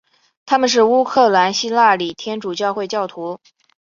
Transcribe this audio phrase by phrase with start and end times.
[0.47, 3.37] 他们是乌克兰希腊礼天主教会教徒。